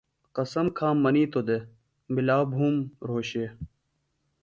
[0.35, 1.65] قسم کھا منِیتو دےۡ
[2.13, 2.75] مِلاؤ بُھوم
[3.07, 3.45] رھوشے۔